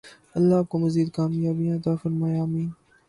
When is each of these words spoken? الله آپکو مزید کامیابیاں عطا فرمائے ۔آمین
الله 0.37 0.55
آپکو 0.61 0.75
مزید 0.83 1.07
کامیابیاں 1.17 1.75
عطا 1.79 1.93
فرمائے 2.01 2.35
۔آمین 2.39 2.69